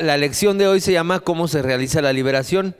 [0.00, 2.74] La lección de hoy se llama ¿Cómo se realiza la liberación?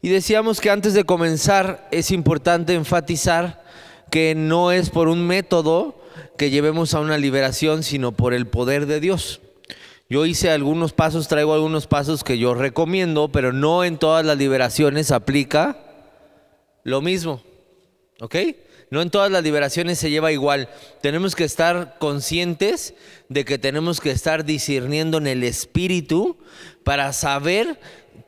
[0.00, 3.64] Y decíamos que antes de comenzar es importante enfatizar
[4.12, 6.00] que no es por un método
[6.38, 9.40] que llevemos a una liberación, sino por el poder de Dios.
[10.08, 14.38] Yo hice algunos pasos, traigo algunos pasos que yo recomiendo, pero no en todas las
[14.38, 15.78] liberaciones aplica
[16.84, 17.42] lo mismo.
[18.20, 18.36] ¿Ok?
[18.90, 20.68] No en todas las liberaciones se lleva igual.
[21.00, 22.94] Tenemos que estar conscientes
[23.28, 26.36] de que tenemos que estar discerniendo en el espíritu
[26.82, 27.78] para saber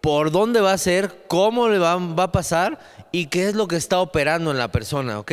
[0.00, 2.78] por dónde va a ser, cómo le va, a pasar
[3.10, 5.32] y qué es lo que está operando en la persona, ¿ok?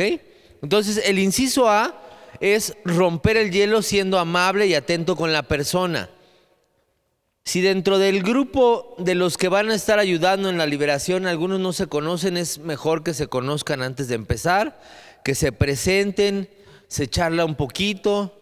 [0.62, 1.94] Entonces, el inciso A
[2.40, 6.10] es romper el hielo siendo amable y atento con la persona.
[7.44, 11.58] Si dentro del grupo de los que van a estar ayudando en la liberación algunos
[11.58, 14.80] no se conocen, es mejor que se conozcan antes de empezar,
[15.24, 16.48] que se presenten,
[16.88, 18.40] se charla un poquito.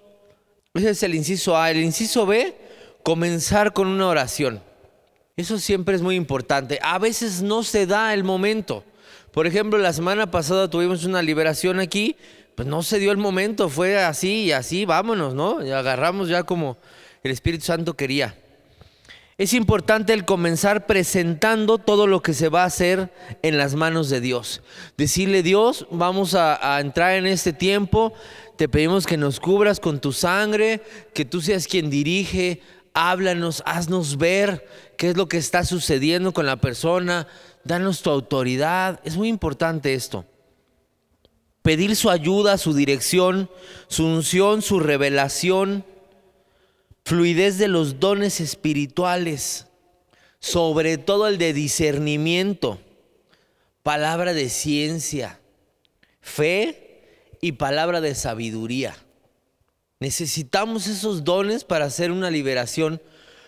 [0.75, 1.71] Ese es el inciso A.
[1.71, 2.55] El inciso B,
[3.03, 4.63] comenzar con una oración.
[5.37, 6.79] Eso siempre es muy importante.
[6.83, 8.85] A veces no se da el momento.
[9.33, 12.17] Por ejemplo, la semana pasada tuvimos una liberación aquí,
[12.55, 15.65] pues no se dio el momento, fue así y así, vámonos, ¿no?
[15.65, 16.77] Y agarramos ya como
[17.23, 18.35] el Espíritu Santo quería.
[19.39, 24.11] Es importante el comenzar presentando todo lo que se va a hacer en las manos
[24.11, 24.63] de Dios.
[24.97, 28.13] Decirle, Dios, vamos a, entrar en este tiempo,
[28.57, 30.83] te pedimos que nos cubras con tu sangre,
[31.15, 32.63] que tú seas quien dirige,
[32.95, 34.67] háblanos, haznos ver
[34.97, 37.29] qué es lo que está sucediendo con la persona,
[37.63, 38.99] danos tu autoridad.
[39.05, 40.25] Es muy importante esto.
[41.63, 43.49] Pedir su ayuda, su dirección,
[43.87, 45.85] su unción, su revelación
[47.09, 49.67] fluidez de los dones espirituales,
[50.41, 52.79] sobre todo el de discernimiento,
[53.83, 55.41] palabra de ciencia,
[56.21, 58.95] fe y palabra de sabiduría.
[60.01, 63.01] Necesitamos esos dones para hacer una liberación,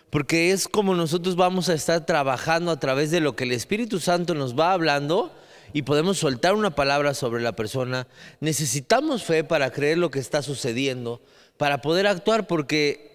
[0.09, 4.01] porque es como nosotros vamos a estar trabajando a través de lo que el Espíritu
[4.01, 5.37] Santo nos va hablando
[5.75, 8.09] y podemos soltar una palabra sobre la persona.
[8.41, 11.21] Necesitamos fe para creer lo que está sucediendo,
[11.59, 13.10] para poder actuar, porque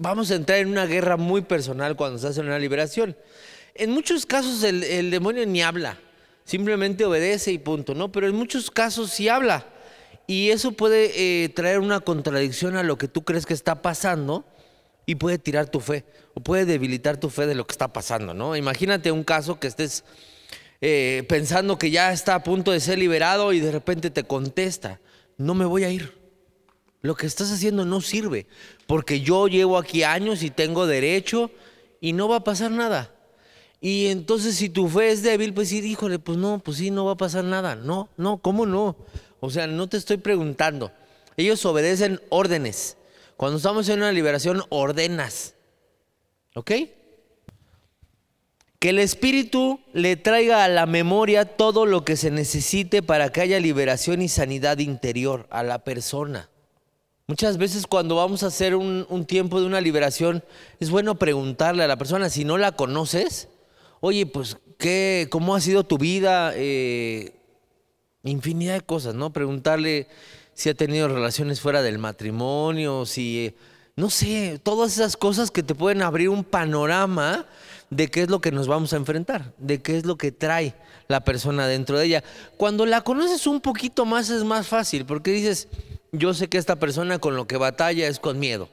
[0.00, 3.16] vamos a entrar en una guerra muy personal cuando se hace una liberación.
[3.74, 5.98] En muchos casos el, demonio ni habla,
[6.44, 8.10] simplemente obedece y punto, ¿no?
[8.10, 9.66] Pero en muchos casos sí habla.
[10.26, 14.44] Y eso puede eh, traer una contradicción a lo que tú crees que está pasando
[15.04, 18.32] y puede tirar tu fe o puede debilitar tu fe de lo que está pasando,
[18.32, 18.56] ¿no?
[18.56, 20.04] Imagínate un caso que estés
[20.80, 25.00] eh, pensando que ya está a punto de ser liberado y de repente te contesta,
[25.36, 26.19] no me voy a ir.
[27.02, 28.46] Lo que estás haciendo no sirve,
[28.86, 31.50] porque yo llevo aquí años y tengo derecho
[32.00, 33.14] y no va a pasar nada.
[33.80, 37.06] Y entonces si tu fe es débil, pues sí, híjole, pues no, pues sí, no
[37.06, 37.74] va a pasar nada.
[37.74, 38.96] No, no, ¿cómo no?
[39.40, 40.92] O sea, no te estoy preguntando.
[41.38, 42.98] Ellos obedecen órdenes.
[43.38, 45.54] Cuando estamos en una liberación, ordenas.
[46.54, 46.72] ¿Ok?
[48.78, 53.40] Que el Espíritu le traiga a la memoria todo lo que se necesite para que
[53.40, 56.49] haya liberación y sanidad interior a la persona.
[57.30, 60.42] Muchas veces cuando vamos a hacer un, tiempo de una liberación,
[60.80, 63.46] es bueno preguntarle a la persona, si no la conoces,
[64.00, 66.50] oye, pues, ¿qué, ¿cómo ha sido tu vida?
[66.56, 67.36] Eh,
[68.24, 69.32] infinidad de cosas, ¿no?
[69.32, 70.08] Preguntarle
[70.54, 73.54] si ha tenido relaciones fuera del matrimonio, si,
[73.94, 77.46] no sé, todas esas cosas que te pueden abrir un panorama
[77.90, 80.74] de qué es lo que nos vamos a enfrentar, de qué es lo que trae
[81.06, 82.24] la persona dentro de ella.
[82.56, 85.68] Cuando la conoces un poquito más es más fácil, porque dices,
[86.12, 88.68] yo sé que esta persona con lo que batalla es con miedo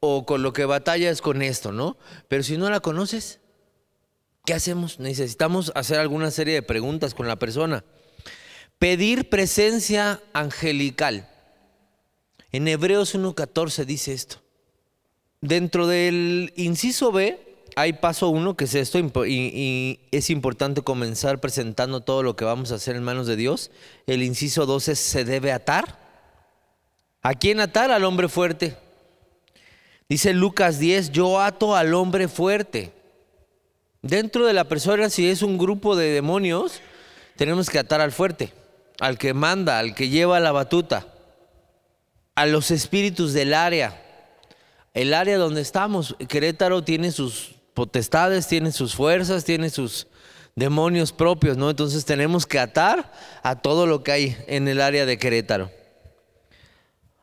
[0.00, 1.96] o con lo que batalla es con esto, ¿no?
[2.28, 3.40] Pero si no la conoces,
[4.44, 5.00] ¿qué hacemos?
[5.00, 7.84] Necesitamos hacer alguna serie de preguntas con la persona.
[8.78, 11.30] Pedir presencia angelical.
[12.52, 14.36] En Hebreos 1.14 dice esto.
[15.40, 17.40] Dentro del inciso B
[17.74, 22.46] hay paso uno que es esto y, y, es importante comenzar presentando todo lo que
[22.46, 23.70] vamos a hacer en manos de Dios.
[24.06, 26.05] El inciso 2 es se debe atar.
[27.26, 27.90] ¿A quién atar?
[27.90, 28.76] Al hombre fuerte.
[30.08, 32.92] Dice Lucas 10, yo ato al hombre fuerte.
[34.00, 36.80] Dentro de la persona, si es un grupo de demonios,
[37.34, 38.52] tenemos que atar al fuerte,
[39.00, 41.08] al que manda, al que lleva la batuta,
[42.36, 44.00] a los espíritus del área.
[44.94, 50.06] El área donde estamos, Querétaro tiene sus potestades, tiene sus fuerzas, tiene sus
[50.54, 51.70] demonios propios, ¿no?
[51.70, 53.12] Entonces tenemos que atar
[53.42, 55.75] a todo lo que hay en el área de Querétaro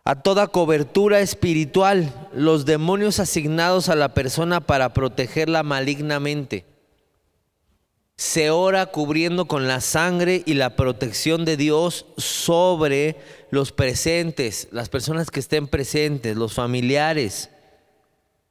[0.06, 6.66] a toda cobertura espiritual, los demonios asignados a la persona para protegerla malignamente.
[8.18, 13.18] Se ora cubriendo con la sangre y la protección de Dios sobre
[13.50, 17.50] los presentes, las personas que estén presentes, los familiares.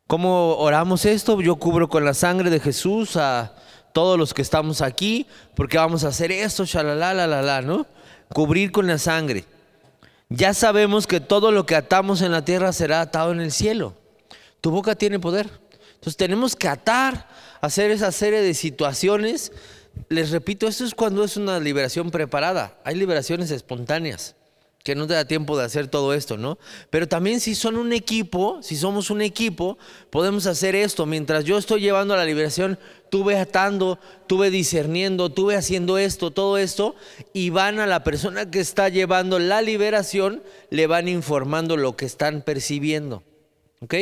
[0.06, 1.40] ¿Cómo oramos esto?
[1.40, 3.54] Yo cubro con la sangre de Jesús a
[3.92, 7.86] todos los que estamos aquí, porque vamos a hacer esto, shalala, la, la, ¿no?
[8.30, 9.44] Cubrir con la sangre.
[10.34, 13.94] Ya sabemos que todo lo que atamos en la tierra será atado en el cielo.
[14.60, 15.48] Tu boca tiene poder.
[15.94, 17.28] Entonces tenemos que atar,
[17.60, 19.52] hacer esa serie de situaciones.
[20.08, 22.78] Les repito, esto es cuando es una liberación preparada.
[22.84, 24.34] Hay liberaciones espontáneas
[24.82, 26.58] que no te da tiempo de hacer todo esto, ¿no?
[26.90, 29.78] Pero también si son un equipo, si somos un equipo,
[30.10, 31.06] podemos hacer esto.
[31.06, 36.96] Mientras yo estoy llevando la liberación, tuve atando, tuve discerniendo, tuve haciendo esto, todo esto,
[37.32, 42.06] y van a la persona que está llevando la liberación, le van informando lo que
[42.06, 43.22] están percibiendo.
[43.80, 43.94] ¿Ok?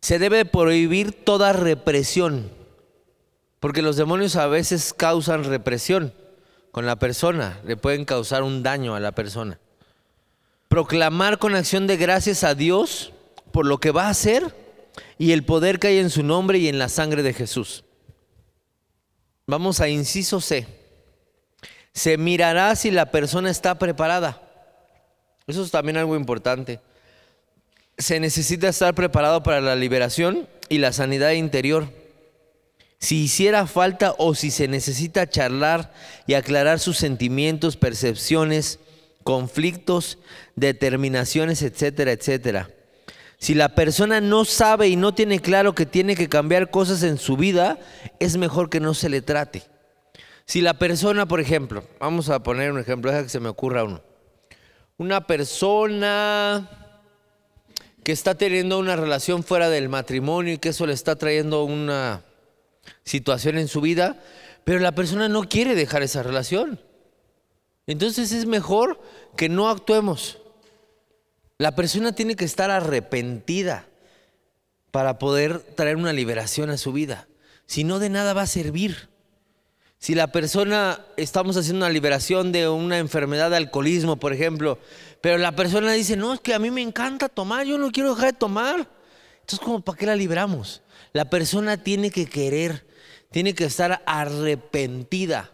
[0.00, 2.50] Se debe prohibir toda represión,
[3.60, 6.12] porque los demonios a veces causan represión
[6.72, 9.60] con la persona, le pueden causar un daño a la persona.
[10.68, 13.12] Proclamar con acción de gracias a Dios
[13.52, 14.56] por lo que va a hacer
[15.18, 17.84] y el poder que hay en su nombre y en la sangre de Jesús.
[19.46, 20.66] Vamos a inciso C.
[21.92, 24.40] Se mirará si la persona está preparada.
[25.46, 26.80] Eso es también algo importante.
[27.98, 32.01] Se necesita estar preparado para la liberación y la sanidad interior
[33.02, 35.92] si hiciera falta o si se necesita charlar
[36.28, 38.78] y aclarar sus sentimientos, percepciones,
[39.24, 40.18] conflictos,
[40.54, 42.70] determinaciones, etcétera, etcétera.
[43.38, 47.18] Si la persona no sabe y no tiene claro que tiene que cambiar cosas en
[47.18, 47.80] su vida,
[48.20, 49.64] es mejor que no se le trate.
[50.46, 53.82] Si la persona, por ejemplo, vamos a poner un ejemplo, deja que se me ocurra
[53.82, 54.00] uno.
[54.96, 56.70] Una persona
[58.04, 62.22] que está teniendo una relación fuera del matrimonio y que eso le está trayendo una
[63.04, 64.20] situación en su vida,
[64.64, 66.80] pero la persona no quiere dejar esa relación.
[67.86, 69.00] Entonces es mejor
[69.36, 70.38] que no actuemos.
[71.58, 73.86] La persona tiene que estar arrepentida
[74.90, 77.28] para poder traer una liberación a su vida.
[77.66, 79.08] Si no, de nada va a servir.
[79.98, 84.78] Si la persona, estamos haciendo una liberación de una enfermedad de alcoholismo, por ejemplo,
[85.20, 88.14] pero la persona dice, no, es que a mí me encanta tomar, yo no quiero
[88.14, 88.88] dejar de tomar.
[89.40, 90.81] Entonces, ¿cómo para qué la libramos?
[91.12, 92.86] La persona tiene que querer,
[93.30, 95.52] tiene que estar arrepentida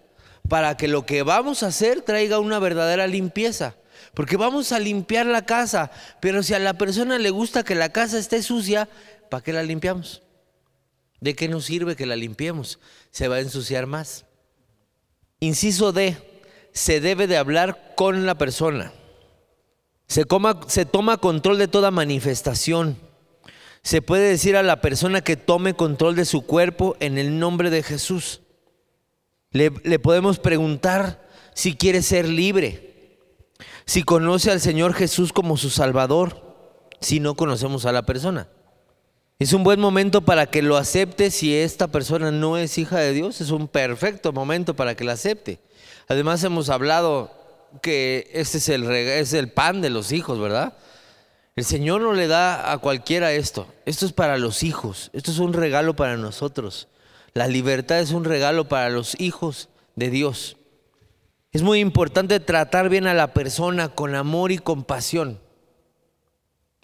[0.48, 3.76] para que lo que vamos a hacer traiga una verdadera limpieza.
[4.14, 5.90] Porque vamos a limpiar la casa,
[6.20, 8.88] pero si a la persona le gusta que la casa esté sucia,
[9.28, 10.22] ¿para qué la limpiamos?
[11.20, 12.78] ¿De qué nos sirve que la limpiemos?
[13.10, 14.24] Se va a ensuciar más.
[15.40, 16.16] Inciso D,
[16.72, 18.92] se debe de hablar con la persona.
[20.06, 20.24] Se,
[20.68, 23.07] se toma control de toda manifestación
[23.88, 27.70] se puede decir a la persona que tome control de su cuerpo en el nombre
[27.70, 28.42] de Jesús.
[29.50, 33.16] Le, podemos preguntar si quiere ser libre,
[33.86, 38.48] si conoce al Señor Jesús como su Salvador, si no conocemos a la persona.
[39.38, 43.14] Es un buen momento para que lo acepte si esta persona no es hija de
[43.14, 45.60] Dios, es un perfecto momento para que la acepte.
[46.08, 47.32] Además hemos hablado
[47.80, 50.76] que este es el, es el pan de los hijos, ¿verdad?
[51.58, 53.66] El Señor no le da a cualquiera esto.
[53.84, 55.10] Esto es para los hijos.
[55.12, 56.86] Esto es un regalo para nosotros.
[57.34, 60.56] La libertad es un regalo para los hijos de Dios.
[61.50, 65.40] Es muy importante tratar bien a la persona con amor y compasión.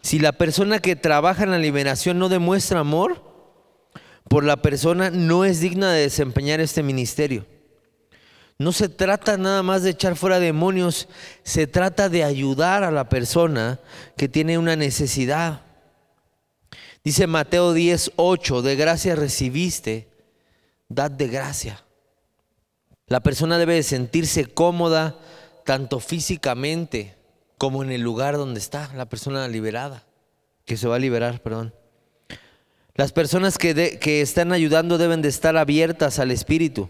[0.03, 3.23] Si la persona que trabaja en la liberación no demuestra amor
[4.29, 7.46] por la persona, no es digna de desempeñar este ministerio.
[8.58, 11.08] No se trata nada más de echar fuera demonios,
[11.43, 13.81] se trata de ayudar a la persona
[14.17, 15.63] que tiene una necesidad.
[17.03, 20.08] Dice Mateo 10, 8, de gracia recibiste,
[20.89, 21.84] dad de gracia.
[23.08, 25.19] La persona debe de sentirse cómoda
[25.65, 27.17] tanto físicamente
[27.58, 30.05] como en el lugar donde está la persona liberada,
[30.65, 31.75] que se va a liberar, perdón.
[32.94, 36.89] Las personas que, que están ayudando deben de estar abiertas al Espíritu.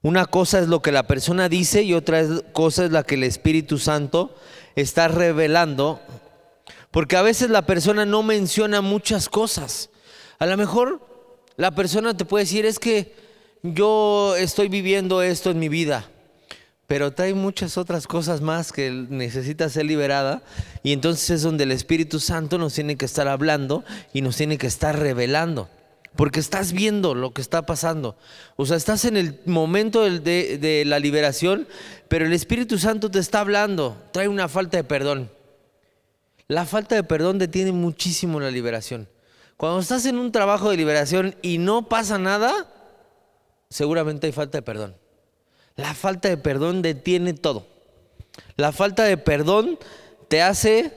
[0.00, 3.24] Una cosa es lo que la persona dice y otra cosa es la que el
[3.24, 4.34] Espíritu Santo
[4.76, 6.00] está revelando.
[6.92, 9.90] Porque a veces la persona no menciona muchas cosas.
[10.38, 11.00] A lo mejor
[11.56, 13.12] la persona te puede decir, es que
[13.64, 16.08] yo estoy viviendo esto en mi vida,
[16.86, 20.42] pero hay muchas otras cosas más que necesita ser liberada
[20.84, 24.58] y entonces es donde el Espíritu Santo nos tiene que estar hablando y nos tiene
[24.58, 25.68] que estar revelando
[26.18, 28.16] porque estás viendo lo que está pasando.
[28.56, 31.68] O sea, estás en el momento de, de, la liberación,
[32.08, 35.30] pero el Espíritu Santo te está hablando, trae una falta de perdón.
[36.48, 39.08] La falta de perdón detiene muchísimo la liberación.
[39.56, 42.66] Cuando estás en un trabajo de liberación y no pasa nada,
[43.70, 44.96] seguramente hay falta de perdón.
[45.76, 47.68] La falta de perdón detiene todo.
[48.56, 49.78] La falta de perdón
[50.26, 50.92] te hace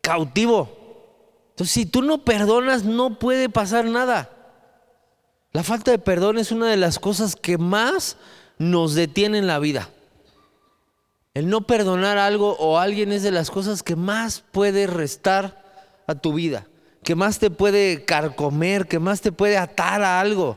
[0.00, 0.79] cautivo
[1.60, 4.30] Entonces, si tú no perdonas, no puede pasar nada.
[5.52, 8.16] La falta de perdón es una de las cosas que más
[8.56, 9.90] nos detiene en la vida.
[11.34, 15.62] El no perdonar algo o alguien es de las cosas que más puede restar
[16.06, 16.66] a tu vida,
[17.04, 20.56] que más te puede carcomer, que más te puede atar a algo.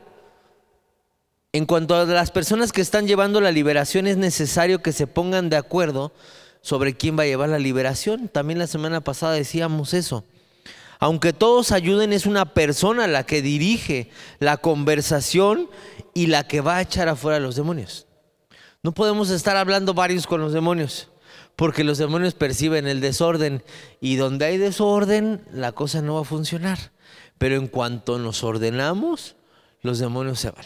[1.52, 5.50] En cuanto a las personas que están llevando la liberación, es necesario que se pongan
[5.50, 6.14] de acuerdo
[6.62, 8.30] sobre quién va a llevar la liberación.
[8.30, 10.24] También la semana pasada decíamos eso.
[11.04, 15.70] Aunque todos ayuden, es una persona la que dirige la conversación
[16.14, 18.08] y la que va a echar afuera a los demonios.
[18.84, 21.10] No podemos estar hablando varios con los demonios,
[21.58, 23.66] porque los demonios perciben el desorden
[24.00, 26.94] y donde hay desorden la cosa no va a funcionar.
[27.38, 29.36] Pero en cuanto nos ordenamos,
[29.82, 30.66] los demonios se van.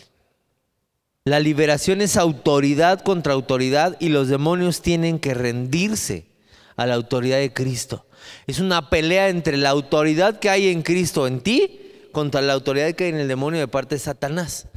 [1.25, 6.27] La liberación es autoridad contra autoridad y los demonios tienen que rendirse
[6.75, 8.07] a la autoridad de Cristo.
[8.48, 12.93] Es una pelea entre la autoridad que hay en Cristo en ti contra la autoridad
[12.93, 14.67] que hay en el demonio de parte de Satanás.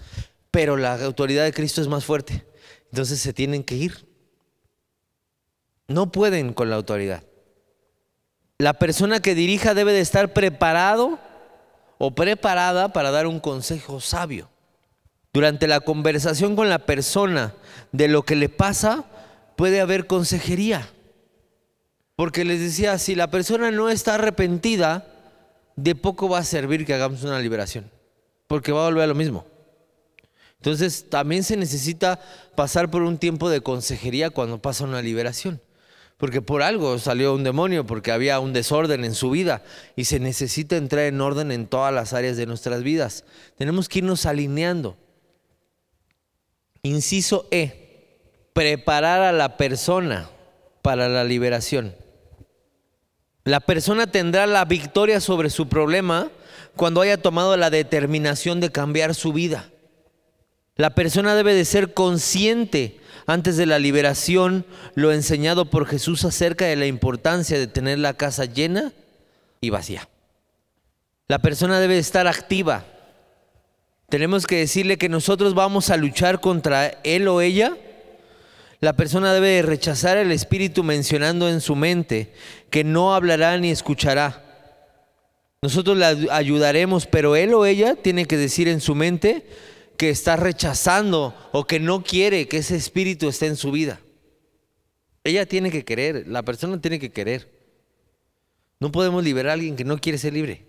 [0.50, 2.45] Pero la autoridad de Cristo es más fuerte.
[2.90, 4.07] Entonces se tienen que ir.
[5.88, 7.23] No pueden con la autoridad.
[8.59, 11.19] La persona que dirija debe de estar preparado
[11.99, 14.50] o preparada para dar un consejo sabio.
[15.33, 17.54] Durante la conversación con la persona
[17.92, 19.04] de lo que le pasa,
[19.57, 20.90] puede haber consejería.
[22.21, 25.07] Porque les decía, si la persona no está arrepentida,
[25.75, 27.91] de poco va a servir que hagamos una liberación.
[28.47, 29.47] Porque va a volver a lo mismo.
[30.57, 32.21] Entonces también se necesita
[32.57, 35.62] pasar por un tiempo de consejería cuando pasa una liberación.
[36.19, 39.62] Porque por algo salió un demonio, porque había un desorden en su vida
[39.97, 43.25] y se necesita entrar en orden en todas las áreas de nuestras vidas.
[43.57, 44.99] Tenemos que irnos alineando.
[46.83, 48.19] Inciso E,
[48.53, 50.29] preparar a la persona
[50.83, 51.95] para la liberación.
[53.45, 56.31] La persona tendrá la victoria sobre su problema
[56.77, 59.71] cuando haya tomado la determinación de cambiar su vida.
[60.77, 66.67] La persona debe de ser consciente antes de la liberación lo enseñado por Jesús acerca
[66.67, 68.93] de la importancia de tener la casa llena
[69.61, 70.09] y vacía.
[71.29, 72.85] La persona debe estar activa.
[74.09, 77.77] Tenemos que decirle que nosotros vamos a luchar contra él o ella.
[78.81, 82.33] La persona debe rechazar el espíritu mencionando en su mente
[82.71, 84.47] que no hablará ni escuchará.
[85.61, 89.45] Nosotros la ayudaremos, pero él o ella tiene que decir en su mente,
[89.99, 94.01] que está rechazando o que no quiere que ese espíritu esté en su vida.
[95.25, 97.51] Ella tiene que querer, la persona tiene que querer.
[98.79, 100.65] No podemos liberar a alguien que no quiere ser libre.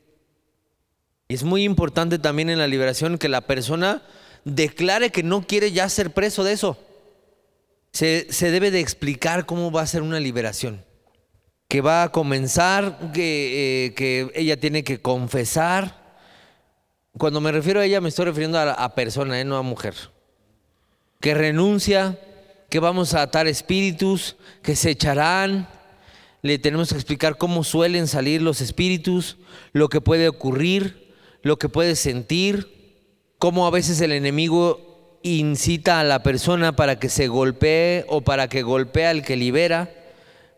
[1.29, 4.03] Y es muy importante también en la liberación que la persona
[4.43, 6.77] declare que no quiere ya ser preso de eso.
[7.91, 10.83] Se, debe de explicar cómo va a ser una liberación.
[11.67, 16.01] Que va a comenzar, que, eh, que ella tiene que confesar,
[17.17, 19.43] cuando me refiero a ella me estoy refiriendo a, persona, ¿eh?
[19.43, 19.95] no a mujer.
[21.19, 22.17] Que renuncia,
[22.69, 25.67] que vamos a atar espíritus, que se echarán.
[26.41, 29.37] Le tenemos que explicar cómo suelen salir los espíritus,
[29.73, 33.03] lo que puede ocurrir, lo que puede sentir,
[33.37, 34.90] cómo a veces el enemigo
[35.23, 39.89] incita a la persona para que se golpee o para que golpee al que libera,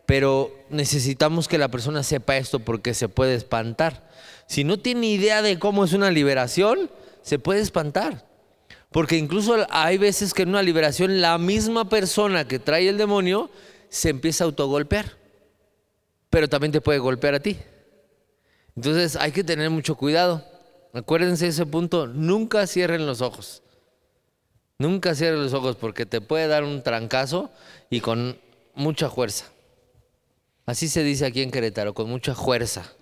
[0.06, 4.08] pero necesitamos que la persona sepa esto porque se puede espantar.
[4.46, 6.90] Si no tiene idea de cómo es una liberación,
[7.22, 8.26] se puede espantar.
[8.90, 13.50] Porque incluso hay veces que en una liberación la misma persona que trae el demonio
[13.88, 15.16] se empieza a autogolpear.
[16.30, 17.58] Pero también te puede golpear a ti.
[18.76, 20.44] Entonces hay que tener mucho cuidado.
[20.92, 23.63] Acuérdense de ese punto, nunca cierren los ojos.
[24.78, 27.50] Nunca cierren los ojos porque te puede dar un trancazo
[27.90, 28.38] y con
[28.74, 29.46] mucha fuerza.
[30.66, 32.92] Así se dice aquí en Querétaro, con mucha fuerza.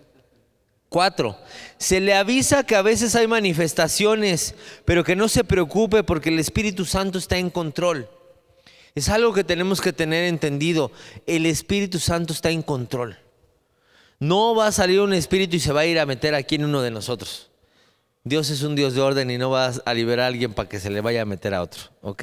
[0.89, 1.39] Cuatro,
[1.79, 6.39] se le avisa que a veces hay manifestaciones, pero que no se preocupe porque el
[6.39, 8.11] Espíritu Santo está en control.
[8.95, 10.93] Es algo que tenemos que tener entendido.
[11.27, 13.17] El Espíritu Santo está en control.
[14.19, 16.67] No va a salir un espíritu y se va a ir a meter aquí en
[16.67, 17.51] uno de nosotros.
[18.25, 20.81] Dios es un Dios de orden y no va a liberar a alguien para que
[20.81, 21.83] se le vaya a meter a otro.
[22.03, 22.23] ¿Ok?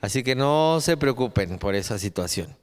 [0.00, 2.56] Así que no se preocupen por esa situación.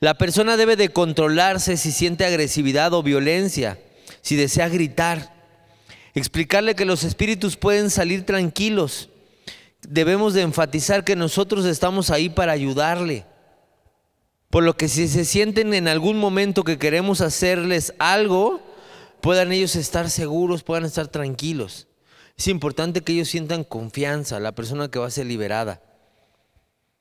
[0.00, 3.78] La persona debe de controlarse si siente agresividad o violencia
[4.24, 5.34] si desea gritar,
[6.14, 9.10] explicarle que los espíritus pueden salir tranquilos.
[9.86, 13.26] Debemos de enfatizar que nosotros estamos ahí para ayudarle.
[14.48, 18.62] Por lo que si se sienten en algún momento que queremos hacerles algo,
[19.20, 21.86] puedan ellos estar seguros, puedan estar tranquilos.
[22.36, 25.80] Es importante que ellos sientan confianza, la persona que va a ser liberada.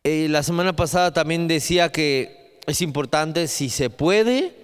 [0.03, 4.55] Eh, la semana pasada también decía que es importante, si se puede,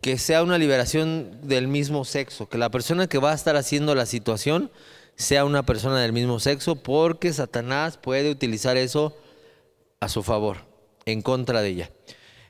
[0.00, 3.94] que sea una liberación del mismo sexo, que la persona que va a estar haciendo
[3.94, 4.70] la situación
[5.14, 9.16] sea una persona del mismo sexo, porque Satanás puede utilizar eso
[10.00, 10.66] a su favor,
[11.04, 11.90] en contra de ella.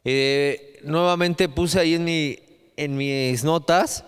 [0.05, 2.39] Eh, nuevamente puse ahí en, mi,
[2.77, 4.05] en mis notas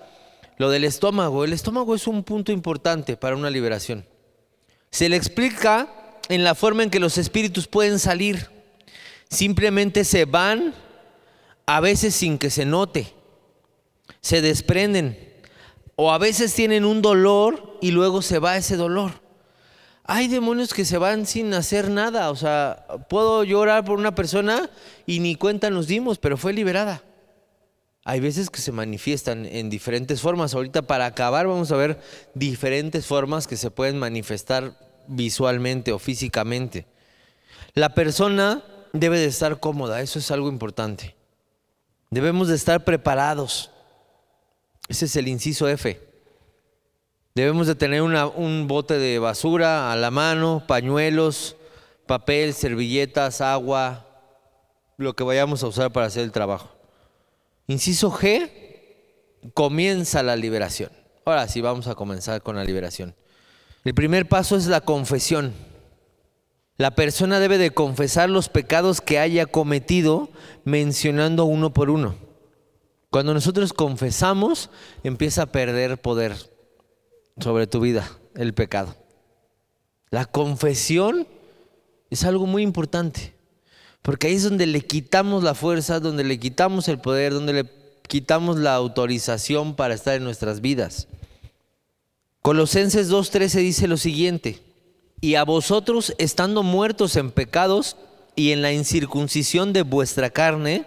[0.62, 1.42] lo del estómago.
[1.42, 4.07] El estómago es un punto importante para una liberación.
[4.92, 8.49] Se le explica en la forma en que los espíritus pueden salir.
[9.28, 10.73] Simplemente se van,
[11.66, 13.12] a veces sin que se note.
[14.21, 15.19] Se desprenden.
[15.97, 19.21] O a veces tienen un dolor y luego se va ese dolor.
[20.04, 22.31] Hay demonios que se van sin hacer nada.
[22.31, 24.71] O sea, puedo llorar por una persona
[25.07, 27.02] y ni cuenta nos dimos, pero fue liberada.
[28.04, 30.54] Hay veces que se manifiestan en diferentes formas.
[30.54, 32.00] Ahorita para acabar vamos a ver
[32.35, 36.87] diferentes formas que se pueden manifestar visualmente o físicamente.
[37.75, 41.14] La persona debe de estar cómoda, eso es algo importante.
[42.11, 43.71] Debemos de estar preparados.
[44.88, 46.00] Ese es el inciso F.
[47.35, 51.56] Debemos de tener un bote de basura a la mano, pañuelos,
[52.06, 54.06] papel, servilletas, agua,
[54.99, 56.81] lo que vayamos a usar para hacer el trabajo.
[57.66, 58.50] Inciso G,
[59.54, 60.90] comienza la liberación.
[61.25, 63.14] Ahora sí, vamos a comenzar con la liberación.
[63.85, 65.52] El primer paso es la confesión.
[66.76, 70.31] La persona debe de confesar los pecados que haya cometido
[70.64, 72.16] mencionando uno por uno.
[73.11, 74.71] Cuando nosotros confesamos,
[75.04, 76.35] empieza a perder poder
[77.38, 78.97] sobre tu vida el pecado.
[80.11, 81.26] La confesión
[82.11, 83.35] es algo muy importante,
[84.02, 87.66] porque ahí es donde le quitamos la fuerza, donde le quitamos el poder, donde le
[88.09, 91.06] quitamos la autorización para estar en nuestras vidas.
[92.42, 94.59] Colosenses 2.13 dice lo siguiente,
[95.21, 97.97] y a vosotros estando muertos en pecados
[98.35, 100.85] y en la incircuncisión de vuestra carne,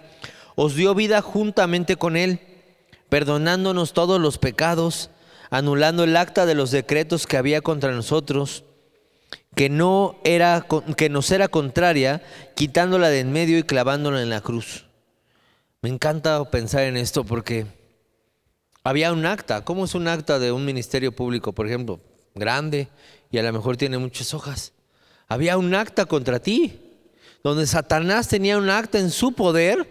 [0.55, 2.41] os dio vida juntamente con él,
[3.07, 5.09] perdonándonos todos los pecados,
[5.49, 8.65] anulando el acta de los decretos que había contra nosotros,
[9.55, 12.21] que no era que nos era contraria,
[12.55, 14.85] quitándola de en medio y clavándola en la cruz.
[15.81, 17.65] Me encanta pensar en esto porque
[18.83, 19.63] había un acta.
[19.63, 21.99] ¿Cómo es un acta de un ministerio público, por ejemplo?
[22.35, 22.89] Grande
[23.31, 24.73] y a lo mejor tiene muchas hojas.
[25.27, 26.79] Había un acta contra ti,
[27.43, 29.87] donde Satanás tenía un acta en su poder,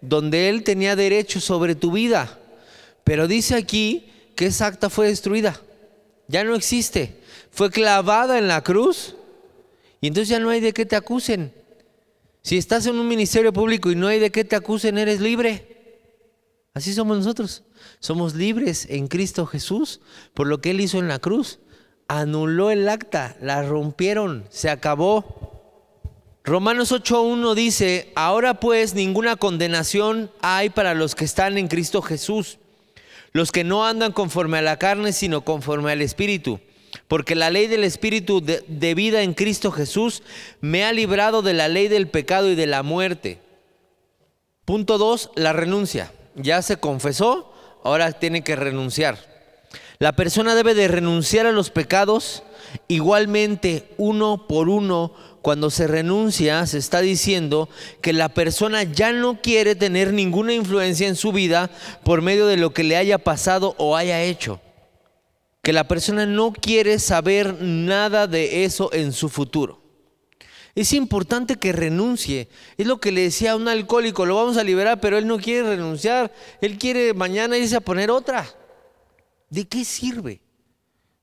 [0.00, 2.38] donde él tenía derecho sobre tu vida.
[3.04, 5.60] Pero dice aquí que esa acta fue destruida.
[6.28, 7.19] Ya no existe.
[7.50, 9.16] Fue clavada en la cruz.
[10.00, 11.52] Y entonces ya no hay de qué te acusen.
[12.42, 15.70] Si estás en un ministerio público y no hay de qué te acusen, eres libre.
[16.72, 17.64] Así somos nosotros.
[17.98, 20.00] Somos libres en Cristo Jesús
[20.34, 21.58] por lo que Él hizo en la cruz.
[22.08, 25.50] Anuló el acta, la rompieron, se acabó.
[26.42, 32.58] Romanos 8.1 dice, ahora pues ninguna condenación hay para los que están en Cristo Jesús,
[33.32, 36.58] los que no andan conforme a la carne, sino conforme al Espíritu.
[37.10, 40.22] Porque la ley del Espíritu de, vida en Cristo Jesús
[40.60, 43.40] me ha librado de la ley del pecado y de la muerte.
[44.64, 49.18] Punto 2, la renuncia ya se confesó, ahora tiene que renunciar.
[49.98, 52.44] La persona debe de renunciar a los pecados
[52.86, 55.12] igualmente uno por uno.
[55.42, 57.68] Cuando se renuncia, se está diciendo
[58.02, 61.70] que la persona ya no quiere tener ninguna influencia en su vida
[62.04, 64.60] por medio de lo que le haya pasado o haya hecho.
[65.62, 69.80] Que la persona no quiere saber nada de eso en su futuro.
[70.74, 72.48] Es importante que renuncie.
[72.78, 75.38] Es lo que le decía a un alcohólico, lo vamos a liberar, pero él no
[75.38, 76.32] quiere renunciar.
[76.60, 78.48] Él quiere mañana irse a poner otra.
[79.48, 80.40] ¿De qué sirve?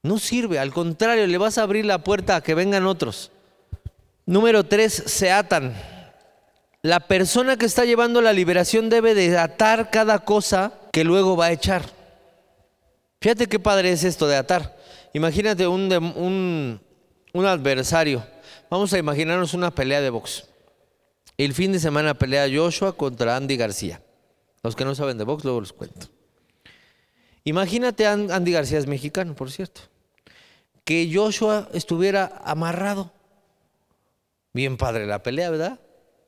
[0.04, 3.32] No sirve, al contrario, le vas a abrir la puerta a que vengan otros.
[4.26, 5.76] Número tres, se atan.
[6.82, 11.48] La persona que está llevando la liberación debe de atar cada cosa que luego va
[11.48, 11.97] a echar.
[13.20, 14.78] Fíjate qué padre es esto de atar.
[15.14, 16.82] Imagínate un, un,
[17.34, 18.24] un adversario
[18.70, 20.46] Vamos a imaginarnos una pelea de box.
[21.38, 24.02] El fin de semana pelea Joshua contra Andy García.
[24.62, 26.08] Los que no saben de box, luego los cuento.
[27.46, 29.82] Imagínate, Andy García es mexicano, por cierto.
[30.84, 33.14] Que Joshua estuviera amarrado.
[34.54, 35.80] Bien padre la pelea, ¿verdad?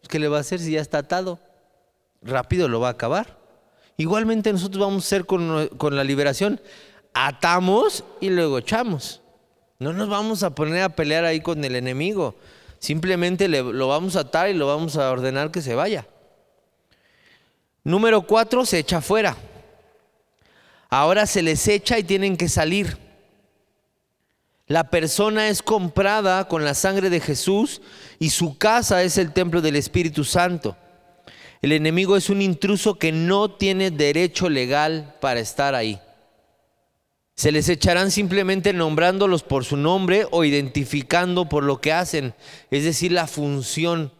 [0.07, 1.39] ¿Qué le va a hacer si ya está atado?
[2.21, 3.38] Rápido lo va a acabar.
[3.99, 6.61] Igualmente nosotros vamos a hacer con, con la liberación.
[7.13, 9.21] Atamos y luego echamos.
[9.77, 12.33] No nos vamos a poner a pelear ahí con el enemigo.
[12.79, 16.07] Simplemente lo vamos a atar y lo vamos a ordenar que se vaya.
[17.83, 19.35] Número cuatro, se echa fuera.
[20.89, 22.97] Ahora se les echa y tienen que salir.
[24.67, 27.81] La persona es comprada con la sangre de Jesús
[28.17, 30.77] y su casa es el templo del Espíritu Santo.
[31.61, 35.99] El enemigo es un intruso que no tiene derecho legal para estar ahí.
[37.35, 42.33] Se les echarán simplemente nombrándolos por su nombre o identificando por lo que hacen,
[42.71, 44.11] es decir, la función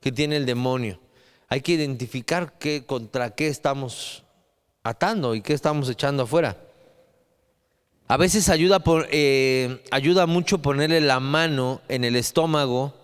[0.00, 1.00] que tiene el demonio.
[1.48, 4.24] Hay que identificar qué, contra qué estamos
[4.82, 6.60] atando y qué estamos echando afuera.
[8.06, 12.94] A veces ayuda, eh, ayuda mucho ponerle la mano en el estómago,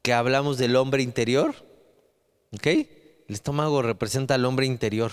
[0.00, 1.54] que hablamos del hombre interior.
[2.52, 2.66] ¿Ok?
[3.32, 5.10] El estómago representa al hombre interior.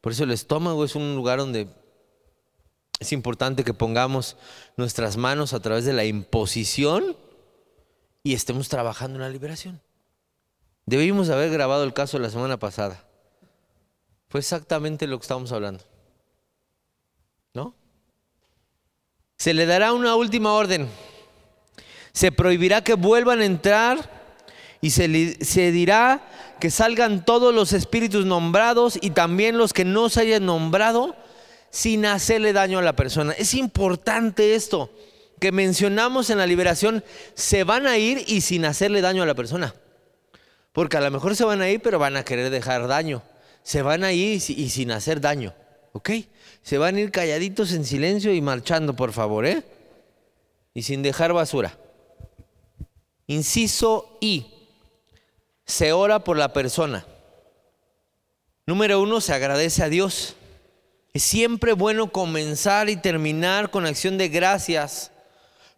[0.00, 1.68] Por eso el estómago es un lugar donde
[2.98, 4.38] es importante que pongamos
[4.78, 7.14] nuestras manos a través de la imposición
[8.22, 9.82] y estemos trabajando en la liberación.
[10.86, 13.04] Debimos haber grabado el caso la semana pasada.
[14.30, 15.84] Fue exactamente lo que estamos hablando.
[17.52, 17.74] ¿No?
[19.36, 20.88] Se le dará una última orden.
[22.14, 24.21] Se prohibirá que vuelvan a entrar
[24.82, 30.22] y se, dirá que salgan todos los espíritus nombrados y también los que no se
[30.22, 31.14] hayan nombrado
[31.70, 33.32] sin hacerle daño a la persona.
[33.38, 34.90] Es importante esto
[35.38, 39.34] que mencionamos en la liberación, se van a ir y sin hacerle daño a la
[39.34, 39.72] persona.
[40.72, 43.22] Porque a lo mejor se van a ir, pero van a querer dejar daño.
[43.62, 45.54] Se van a ir y sin hacer daño.
[45.92, 46.10] ¿Ok?
[46.62, 49.62] Se van a ir calladitos en silencio y marchando, por favor, ¿eh?
[50.74, 51.78] Y sin dejar basura.
[53.28, 54.61] Inciso I.
[55.64, 57.06] Se ora por la persona.
[58.66, 60.36] Número uno, se agradece a Dios.
[61.12, 65.10] Es siempre bueno comenzar y terminar con acción de gracias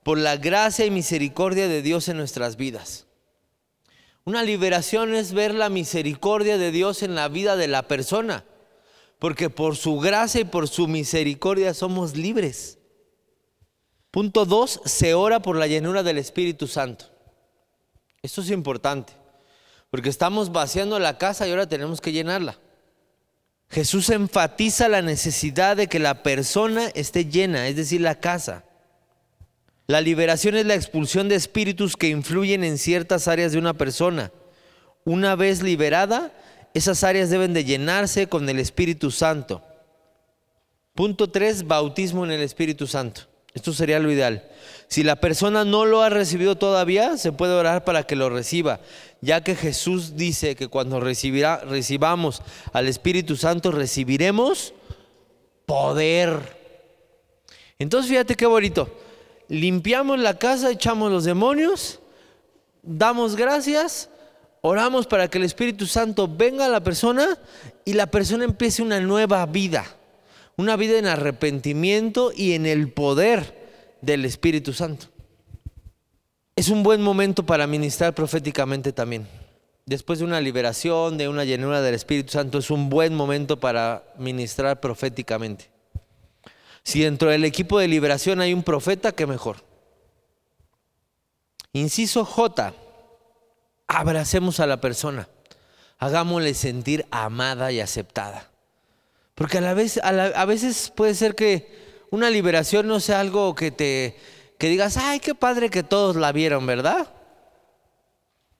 [0.04, 3.06] por la gracia y misericordia de Dios en nuestras vidas.
[4.24, 8.44] Una liberación es ver la misericordia de Dios en la vida de la persona,
[9.18, 12.78] porque por su gracia y por su misericordia somos libres.
[14.10, 17.06] Punto dos, se ora por la llenura del Espíritu Santo.
[18.22, 19.12] Esto es importante,
[19.94, 22.58] porque estamos vaciando la casa y ahora tenemos que llenarla.
[23.70, 28.64] Jesús enfatiza la necesidad de que la persona esté llena, es decir, la casa.
[29.86, 34.32] La liberación es la expulsión de espíritus que influyen en ciertas áreas de una persona.
[35.04, 36.32] Una vez liberada,
[36.74, 39.62] esas áreas deben de llenarse con el Espíritu Santo.
[40.96, 43.28] Punto 3, bautismo en el Espíritu Santo.
[43.54, 44.42] Esto sería lo ideal.
[44.94, 48.78] Si la persona no lo ha recibido todavía, se puede orar para que lo reciba,
[49.20, 54.72] ya que Jesús dice que cuando recibirá, recibamos al Espíritu Santo recibiremos
[55.66, 56.38] poder.
[57.80, 58.88] Entonces fíjate qué bonito.
[59.48, 61.98] Limpiamos la casa, echamos los demonios,
[62.84, 64.10] damos gracias,
[64.60, 67.36] oramos para que el Espíritu Santo venga a la persona
[67.84, 69.86] y la persona empiece una nueva vida
[70.56, 73.63] una vida en arrepentimiento y en el poder
[74.04, 75.06] del Espíritu Santo.
[76.56, 79.26] Es un buen momento para ministrar proféticamente también.
[79.86, 84.04] Después de una liberación, de una llenura del Espíritu Santo, es un buen momento para
[84.18, 85.70] ministrar proféticamente.
[86.84, 89.56] Si dentro del equipo de liberación hay un profeta, qué mejor.
[91.72, 92.72] Inciso J,
[93.88, 95.28] abracemos a la persona,
[95.98, 98.50] hagámosle sentir amada y aceptada.
[99.34, 101.83] Porque a, la vez, a, veces puede ser que
[102.14, 104.16] una liberación no sea algo que te
[104.58, 107.08] que digas, ay, qué padre que todos la vieron, ¿verdad?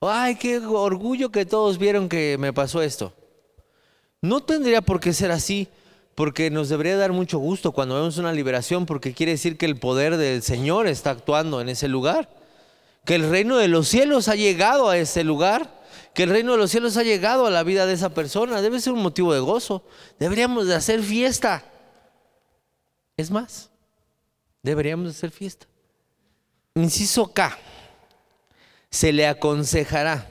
[0.01, 3.15] Ay, qué orgullo que todos vieron que me pasó esto.
[4.21, 5.69] No tendría por qué ser así,
[6.15, 9.79] porque nos debería dar mucho gusto cuando vemos una liberación, porque quiere decir que el
[9.79, 12.29] poder del Señor está actuando en ese lugar,
[13.05, 16.59] que el reino de los cielos ha llegado a ese lugar que el reino de
[16.59, 18.63] los cielos ha llegado a la vida de esa persona.
[18.63, 19.83] Debe ser un motivo de gozo.
[20.19, 21.65] Deberíamos de hacer fiesta.
[23.17, 23.71] Es más,
[24.63, 25.67] deberíamos de hacer fiesta.
[26.75, 27.57] Inciso K.
[28.91, 30.31] Se le aconsejará.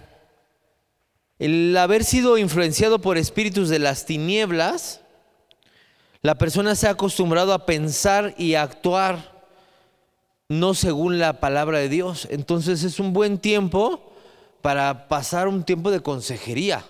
[1.40, 5.02] El haber sido influenciado por espíritus de las tinieblas,
[6.22, 9.44] la persona se ha acostumbrado a pensar y actuar
[10.50, 12.28] no según la palabra de Dios.
[12.32, 14.14] Entonces es un buen tiempo
[14.62, 16.86] para pasar un tiempo de consejería,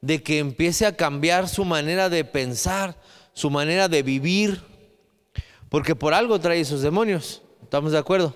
[0.00, 2.96] de que empiece a cambiar su manera de pensar,
[3.32, 4.62] su manera de vivir,
[5.68, 7.42] porque por algo trae esos demonios.
[7.62, 8.34] ¿Estamos de acuerdo?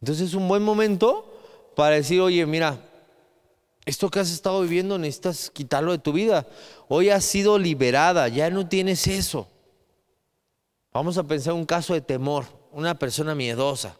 [0.00, 1.32] Entonces es un buen momento
[1.76, 2.78] para decir, oye, mira,
[3.84, 6.46] esto que has estado viviendo necesitas quitarlo de tu vida.
[6.88, 9.48] Hoy has sido liberada, ya no tienes eso.
[10.92, 13.96] Vamos a pensar un caso de temor, una persona miedosa.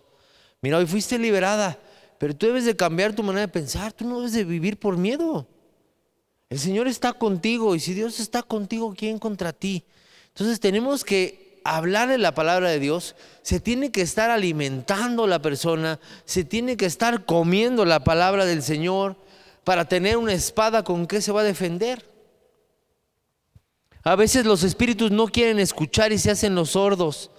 [0.61, 1.79] Mira, hoy fuiste liberada,
[2.19, 4.97] pero tú debes de cambiar tu manera de pensar, tú no debes de vivir por
[4.97, 5.47] miedo.
[6.49, 9.85] El Señor está contigo y si Dios está contigo, ¿quién contra ti?
[10.29, 16.01] Entonces tenemos que hablarle la palabra de Dios, se tiene que estar alimentando la persona,
[16.25, 19.17] se tiene que estar comiendo la palabra del Señor
[19.65, 22.11] para tener una espada con que se va a defender.
[24.05, 27.31] A veces los espíritus no quieren escuchar y se hacen los sordos.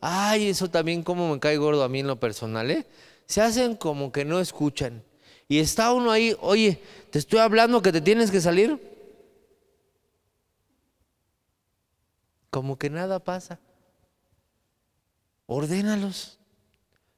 [0.00, 2.86] Ay, eso también como me cae gordo a mí en lo personal, ¿eh?
[3.26, 5.04] Se hacen como que no escuchan.
[5.48, 8.78] Y está uno ahí, oye, te estoy hablando que te tienes que salir.
[12.50, 13.60] Como que nada pasa.
[15.48, 16.38] Ordénalos.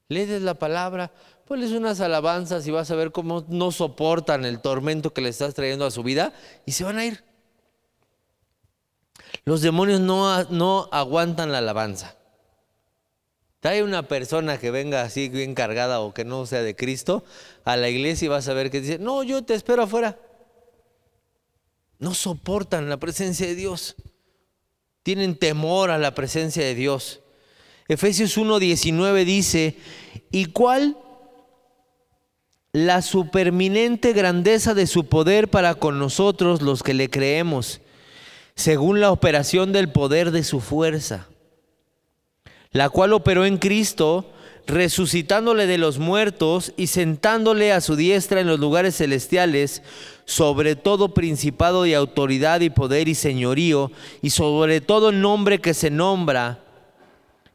[0.09, 1.13] Lees la palabra,
[1.47, 5.53] ponles unas alabanzas y vas a ver cómo no soportan el tormento que le estás
[5.55, 6.33] trayendo a su vida
[6.65, 7.25] y se van a ir.
[9.45, 12.17] Los demonios no, no aguantan la alabanza.
[13.59, 17.25] Trae una persona que venga así bien cargada o que no sea de Cristo
[17.65, 20.19] a la iglesia y vas a ver que dice, no, yo te espero afuera.
[21.99, 23.97] No soportan la presencia de Dios.
[25.03, 27.21] Tienen temor a la presencia de Dios.
[27.91, 29.77] Efesios 1.19 dice,
[30.31, 30.97] ¿y cuál?
[32.73, 37.81] La superminente grandeza de su poder para con nosotros los que le creemos,
[38.55, 41.27] según la operación del poder de su fuerza
[42.73, 44.31] la cual operó en Cristo,
[44.67, 49.83] resucitándole de los muertos y sentándole a su diestra en los lugares celestiales,
[50.25, 53.91] sobre todo principado y autoridad y poder y señorío,
[54.23, 56.63] y sobre todo nombre que se nombra,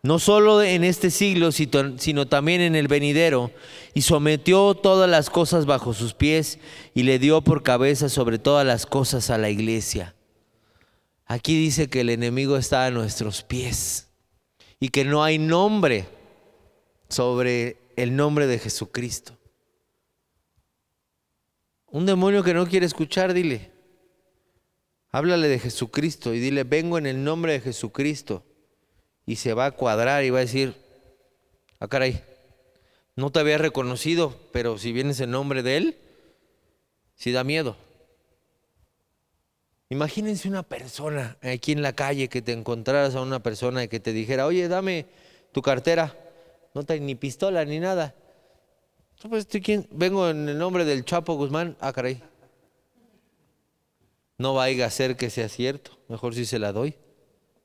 [0.06, 3.52] no solo en este siglo, sino también en el venidero,
[3.96, 6.60] y sometió todas las cosas bajo sus pies,
[6.94, 10.13] y le dio por cabeza sobre todas las cosas a la iglesia.
[11.26, 14.10] Aquí dice que el enemigo está a nuestros pies
[14.80, 16.06] y que no hay nombre
[17.10, 19.36] sobre el nombre de Jesucristo.
[21.88, 23.72] Un demonio que no quiere escuchar, dile,
[25.10, 28.46] háblale de Jesucristo y dile, vengo en el nombre de Jesucristo.
[29.26, 30.76] Y se va a cuadrar y va a decir,
[31.80, 32.22] ah caray,
[33.16, 35.98] no te había reconocido, pero si vienes en nombre de Él,
[37.16, 37.78] si da miedo.
[39.90, 44.00] Imagínense una persona aquí en la calle que te encontraras a una persona y que
[44.00, 45.06] te dijera, oye, dame
[45.52, 46.18] tu cartera,
[46.74, 48.16] no trae ni pistola ni nada.
[49.30, 49.48] Pues,
[49.92, 51.78] Vengo en el nombre del Chapo Guzmán.
[51.80, 52.22] Ah, caray.
[54.38, 55.92] No vaya a ser que sea cierto.
[56.10, 56.96] Mejor si se la doy.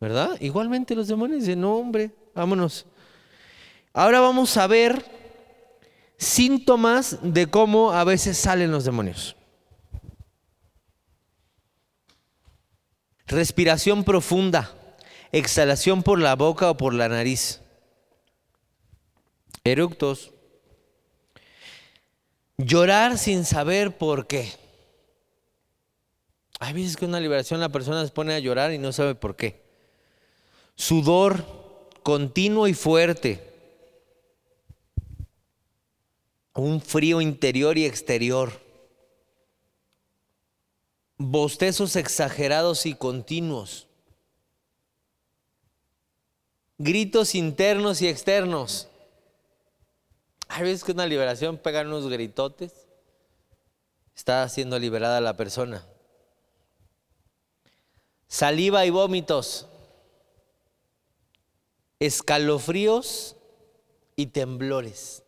[0.00, 0.38] ¿Verdad?
[0.40, 2.86] Igualmente los demonios dicen, no, hombre, vámonos.
[3.92, 5.04] Ahora vamos a ver
[6.16, 9.36] síntomas de cómo a veces salen los demonios.
[13.26, 14.74] Respiración profunda,
[15.32, 17.60] exhalación por la boca o por la nariz.
[19.64, 20.32] Eructos.
[22.56, 24.52] Llorar sin saber por qué.
[26.58, 29.36] Hay veces que una liberación la persona se pone a llorar y no sabe por
[29.36, 29.69] qué.
[30.80, 31.44] Sudor
[32.02, 33.46] continuo y fuerte.
[36.54, 38.50] Un frío interior y exterior
[41.22, 43.86] bostezos exagerados y continuos,
[46.78, 48.88] gritos internos y externos.
[50.48, 52.72] Hay veces que una liberación pega unos gritotes,
[54.16, 55.84] está siendo liberada la persona.
[58.26, 59.66] Saliva y vómitos,
[62.00, 63.36] escalofríos
[64.16, 65.22] y temblores.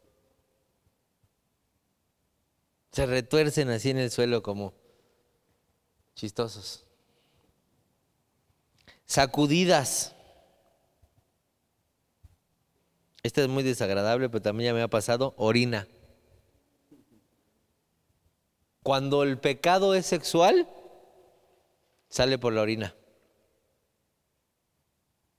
[2.91, 4.75] Se retuercen así en el suelo como
[6.15, 6.85] chistosos.
[9.07, 10.15] Sacudidas.
[13.23, 15.35] Este es muy desagradable, pero también ya me ha pasado.
[15.37, 15.87] Orina.
[18.83, 20.69] Cuando el pecado es sexual,
[22.09, 22.95] sale por la orina.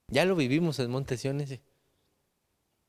[0.08, 1.60] Ya lo vivimos en Montesiones.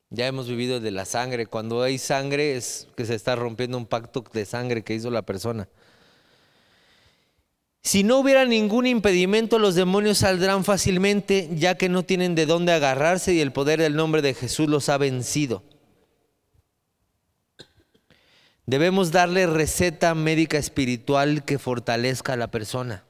[0.09, 1.45] Ya hemos vivido de la sangre.
[1.45, 5.23] Cuando hay sangre es que se está rompiendo un pacto de sangre que hizo la
[5.23, 5.67] persona.
[7.81, 12.71] Si no hubiera ningún impedimento, los demonios saldrán fácilmente, ya que no tienen de dónde
[12.71, 15.63] agarrarse y el poder del nombre de Jesús los ha vencido.
[18.65, 23.03] Debemos darle receta médica espiritual que fortalezca a la persona.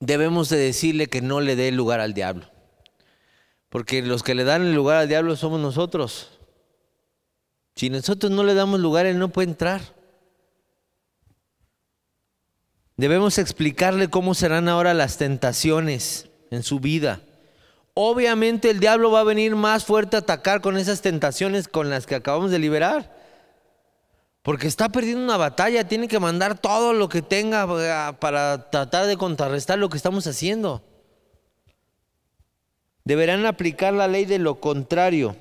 [0.00, 2.50] Debemos de decirle que no le dé lugar al diablo.
[3.68, 6.38] Porque los que le dan el lugar al diablo somos nosotros.
[7.76, 9.80] Si nosotros no le damos lugar, él no puede entrar.
[12.96, 17.22] Debemos explicarle cómo serán ahora las tentaciones en su vida.
[17.94, 22.06] Obviamente el diablo va a venir más fuerte a atacar con esas tentaciones con las
[22.06, 23.19] que acabamos de liberar.
[24.42, 29.06] Porque está perdiendo una batalla, tiene que mandar todo lo que tenga eh, para tratar
[29.06, 30.82] de contrarrestar lo que estamos haciendo.
[33.04, 35.36] Deberán aplicar la ley de lo contrario.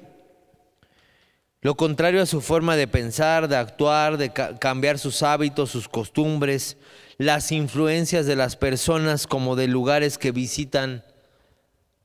[1.61, 6.77] Lo contrario a su forma de pensar, de actuar, de cambiar sus hábitos, sus costumbres,
[7.17, 11.03] las influencias de las personas como de lugares que visitan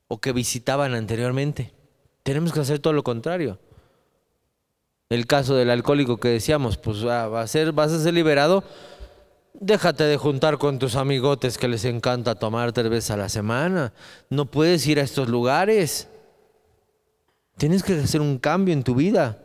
[0.08, 1.72] o que visitaban anteriormente.
[2.24, 3.60] Tenemos que hacer todo lo contrario.
[5.08, 8.64] El caso del alcohólico que decíamos, pues va a ser, vas a ser liberado.
[9.52, 13.92] Déjate de juntar con tus amigotes que les encanta tomar tres veces a la semana.
[14.30, 16.08] No puedes ir a estos lugares.
[17.56, 19.38] Tienes que hacer un cambio en tu vida.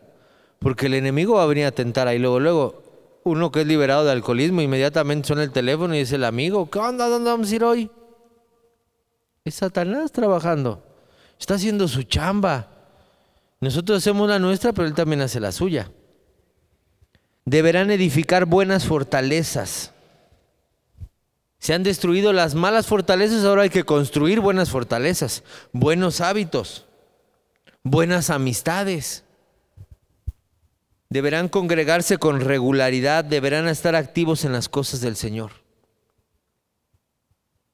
[0.59, 2.19] Porque el enemigo va a venir a tentar ahí.
[2.19, 2.83] Luego, luego,
[3.23, 6.79] uno que es liberado de alcoholismo, inmediatamente suena el teléfono y dice el amigo, ¿qué
[6.79, 7.07] onda?
[7.07, 7.91] ¿Dónde vamos a ir hoy?
[9.45, 10.83] Es Satanás trabajando.
[11.39, 12.78] Está haciendo su chamba.
[13.61, 15.91] Nosotros hacemos la nuestra, pero él también hace la suya.
[17.45, 19.93] Deberán edificar buenas fortalezas.
[21.59, 25.43] Se han destruido las malas fortalezas, ahora hay que construir buenas fortalezas,
[25.73, 26.85] buenos hábitos,
[27.83, 29.25] buenas amistades.
[31.09, 35.51] Deberán congregarse con regularidad, deberán estar activos en las cosas del Señor.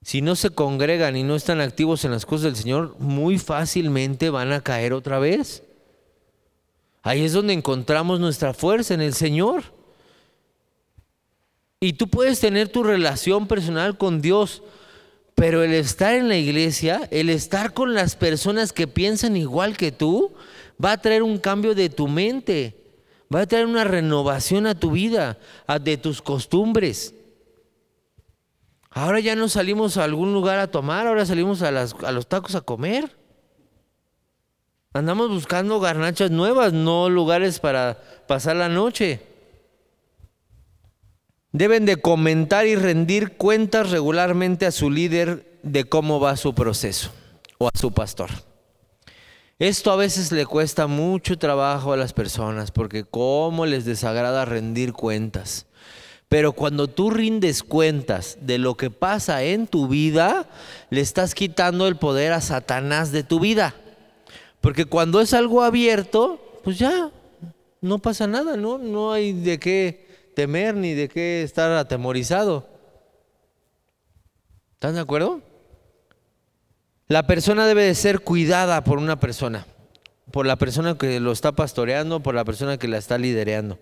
[0.01, 4.29] Si no se congregan y no están activos en las cosas del Señor, muy fácilmente
[4.29, 5.64] van a caer otra vez.
[7.05, 9.63] Ahí es donde encontramos nuestra fuerza en el Señor.
[11.79, 14.61] Y tú puedes tener tu relación personal con Dios,
[15.35, 19.93] pero el estar en la iglesia, el estar con las personas que piensan igual que
[19.93, 20.33] tú,
[20.83, 22.75] va a traer un cambio de tu mente
[23.33, 25.37] va a traer una renovación a tu vida,
[25.67, 27.13] a de tus costumbres.
[28.89, 32.55] Ahora ya no salimos a algún lugar a tomar, ahora salimos a, a los tacos
[32.55, 33.24] a comer.
[34.95, 39.19] Andamos buscando garnachas nuevas, no lugares para pasar la noche.
[41.51, 47.11] Deben de comentar y rendir cuentas regularmente a su líder de cómo va su proceso
[47.57, 48.29] o a su pastor.
[49.59, 54.93] Esto a veces le cuesta mucho trabajo a las personas porque cómo les desagrada rendir
[54.93, 55.65] cuentas.
[56.29, 60.47] Pero cuando tú rindes cuentas de lo que pasa en tu vida,
[60.89, 63.75] le estás quitando el poder a Satanás de tu vida.
[64.65, 67.11] Porque cuando es algo abierto, pues ya,
[67.81, 68.79] no pasa nada, ¿no?
[68.79, 72.67] No hay de qué temer ni de qué estar atemorizado.
[74.73, 75.43] ¿Están de acuerdo?
[77.07, 79.67] La persona debe de ser cuidada por una persona,
[80.31, 83.77] por la persona que lo está pastoreando, por la persona que la está liderando.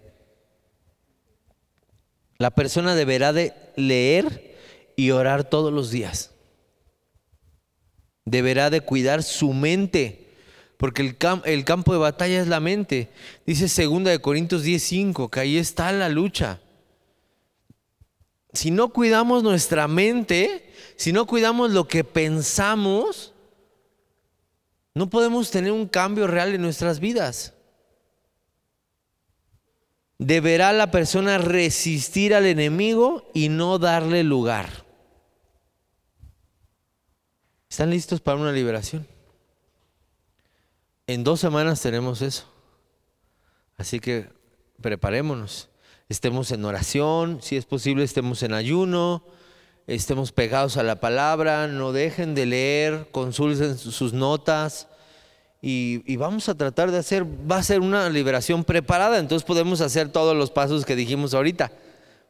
[2.39, 4.57] La persona deberá de leer
[4.97, 6.31] y orar todos los días.
[8.25, 10.22] Deberá de cuidar su mente,
[10.83, 11.01] porque
[11.45, 13.09] el, campo de batalla es la mente.
[13.45, 16.59] Dice 2 de Corintios 10:5 que ahí está la lucha.
[18.51, 23.33] Si no cuidamos nuestra mente, si no cuidamos lo que pensamos,
[24.93, 27.53] no podemos tener un cambio real en nuestras vidas.
[30.17, 34.83] Deberá la persona resistir al enemigo y no darle lugar.
[37.69, 39.12] ¿Están listos para una liberación?
[41.05, 42.45] En dos semanas tenemos eso.
[43.77, 44.29] Así que
[44.81, 45.69] preparémonos.
[46.07, 49.25] Estemos en oración, si es posible estemos en ayuno,
[49.87, 54.87] estemos pegados a la palabra, no dejen de leer, consulten sus notas
[55.61, 60.09] y, vamos a tratar de hacer, va a ser una liberación preparada, entonces podemos hacer
[60.09, 61.71] todos los pasos que dijimos ahorita.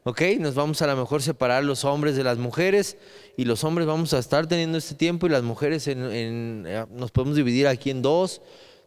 [0.06, 0.20] ¿Ok?
[0.38, 2.98] Nos vamos a lo mejor separar los hombres de las mujeres
[3.38, 7.36] y los hombres vamos a estar teniendo este tiempo y las mujeres eh, nos podemos
[7.36, 8.42] dividir aquí en dos,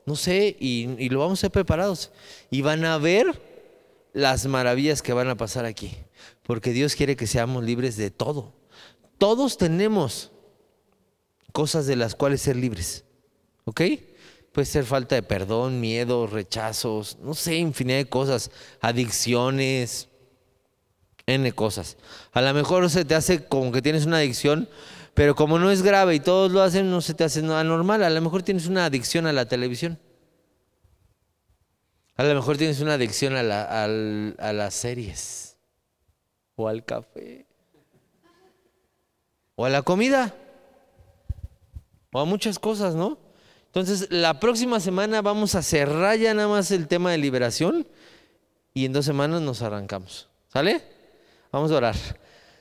[0.05, 2.11] no sé, y, y lo vamos a ser preparados.
[2.51, 3.41] Y van a ver
[4.13, 5.91] las maravillas que van a pasar aquí,
[6.43, 8.53] porque Dios quiere que seamos libres de todo.
[9.17, 10.31] Todos tenemos
[11.51, 13.05] cosas de las cuales ser libres.
[13.65, 13.81] ¿Ok?
[14.51, 18.51] Puede ser falta de perdón, miedo, rechazos, no sé, infinidad de cosas,
[18.81, 20.09] adicciones,
[21.27, 21.97] N cosas.
[22.33, 24.67] A lo mejor se te hace como que tienes una adicción,
[25.13, 28.03] pero como no es grave y todos lo hacen, no se te hace nada normal.
[28.03, 29.99] A lo mejor tienes una adicción a la televisión.
[32.15, 33.87] A lo mejor tienes una adicción a, a
[34.53, 35.57] las series
[36.55, 37.47] o al café
[39.57, 40.35] o a la comida,
[42.13, 43.17] o a muchas cosas, ¿no?
[43.65, 47.87] Entonces, la próxima semana vamos a cerrar ya nada más el tema de liberación
[48.73, 50.29] y en dos semanas nos arrancamos.
[50.47, 50.96] ¿Sale?
[51.51, 51.95] Vamos a orar.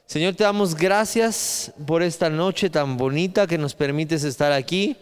[0.06, 4.96] Señor, te damos gracias por esta noche tan bonita que nos permites estar aquí,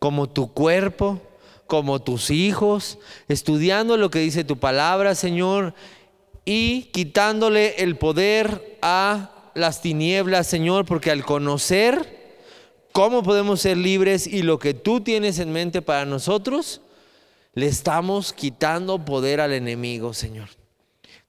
[0.00, 1.20] como tu cuerpo,
[1.68, 2.98] como tus hijos,
[3.28, 5.74] estudiando lo que dice tu palabra, Señor,
[6.44, 12.16] y quitándole el poder a las tinieblas, Señor, porque al conocer
[12.90, 16.80] cómo podemos ser libres y lo que tú tienes en mente para nosotros,
[17.54, 20.48] le estamos quitando poder al enemigo, Señor.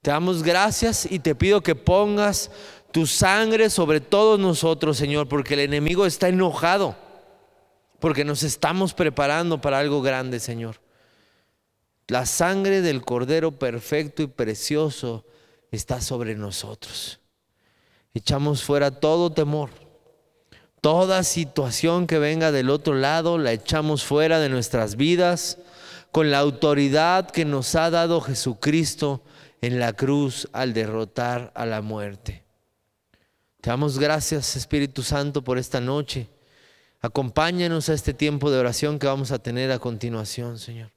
[0.02, 2.50] Te damos gracias y te pido que pongas
[2.92, 6.96] tu sangre sobre todos nosotros, Señor, porque el enemigo está enojado,
[7.98, 10.80] porque nos estamos preparando para algo grande, Señor.
[12.06, 15.26] La sangre del Cordero perfecto y precioso
[15.70, 17.20] está sobre nosotros.
[18.14, 19.70] Echamos fuera todo temor.
[20.80, 25.58] Toda situación que venga del otro lado la echamos fuera de nuestras vidas
[26.12, 29.22] con la autoridad que nos ha dado Jesucristo
[29.60, 32.44] en la cruz al derrotar a la muerte.
[33.60, 36.28] Te damos gracias Espíritu Santo por esta noche.
[37.00, 40.90] Acompáñanos a este tiempo de oración que vamos a tener a continuación, Señor.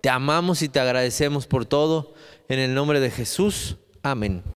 [0.00, 2.14] Te amamos y te agradecemos por todo.
[2.48, 3.76] En el nombre de Jesús.
[4.02, 4.42] Amén.